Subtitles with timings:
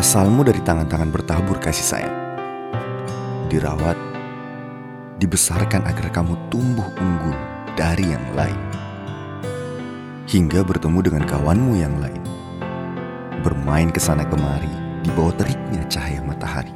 [0.00, 2.16] Asalmu dari tangan-tangan bertabur kasih sayang.
[3.52, 4.00] Dirawat,
[5.20, 7.36] dibesarkan agar kamu tumbuh unggul
[7.76, 8.56] dari yang lain.
[10.24, 12.24] Hingga bertemu dengan kawanmu yang lain.
[13.44, 14.72] Bermain ke sana kemari
[15.04, 16.72] di bawah teriknya cahaya matahari.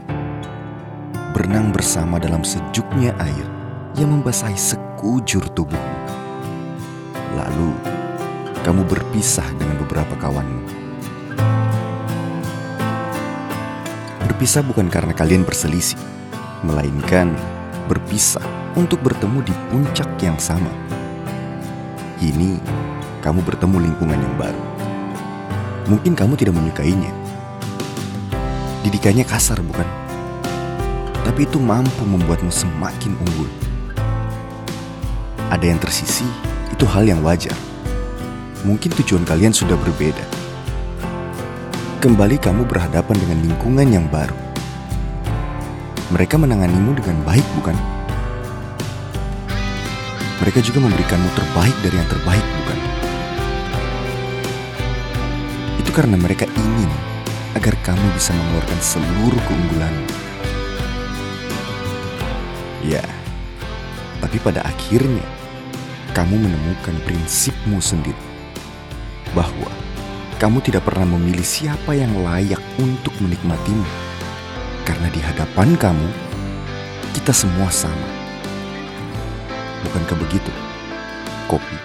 [1.33, 3.49] Berenang bersama dalam sejuknya air
[3.97, 5.97] yang membasahi sekujur tubuhmu.
[7.41, 7.73] Lalu,
[8.69, 10.44] kamu berpisah dengan beberapa kawanmu
[14.35, 15.95] Berpisah bukan karena kalian berselisih,
[16.67, 17.39] melainkan
[17.87, 18.43] berpisah
[18.75, 20.75] untuk bertemu di puncak yang sama.
[22.19, 22.59] Ini
[23.23, 24.59] kamu bertemu lingkungan yang baru.
[25.87, 27.15] Mungkin kamu tidak menyukainya.
[28.83, 29.87] Didikannya kasar, bukan?
[31.23, 33.47] Tapi itu mampu membuatmu semakin unggul.
[35.47, 36.27] Ada yang tersisi,
[36.75, 37.55] itu hal yang wajar.
[38.67, 40.44] Mungkin tujuan kalian sudah berbeda
[42.05, 44.37] Kembali kamu berhadapan dengan lingkungan yang baru.
[46.13, 47.73] Mereka menanganimu dengan baik, bukan?
[50.45, 52.79] Mereka juga memberikanmu terbaik dari yang terbaik, bukan?
[55.81, 56.93] Itu karena mereka ingin
[57.57, 59.95] agar kamu bisa mengeluarkan seluruh keunggulan.
[62.85, 63.01] Ya,
[64.21, 65.25] tapi pada akhirnya
[66.13, 68.21] kamu menemukan prinsipmu sendiri
[69.33, 69.73] bahwa
[70.39, 73.87] kamu tidak pernah memilih siapa yang layak untuk menikmatimu.
[74.85, 76.09] Karena di hadapan kamu,
[77.17, 78.09] kita semua sama.
[79.87, 80.53] Bukankah begitu?
[81.47, 81.79] Kopi.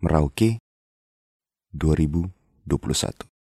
[0.00, 0.58] Merauke
[1.74, 3.37] 2021